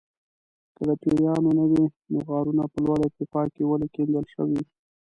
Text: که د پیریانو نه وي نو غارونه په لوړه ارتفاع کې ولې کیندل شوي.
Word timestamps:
که 0.75 0.81
د 0.87 0.91
پیریانو 1.01 1.49
نه 1.59 1.63
وي 1.69 1.83
نو 2.11 2.17
غارونه 2.27 2.63
په 2.71 2.79
لوړه 2.85 3.03
ارتفاع 3.07 3.45
کې 3.55 3.63
ولې 3.65 3.87
کیندل 3.95 4.25
شوي. 4.33 4.61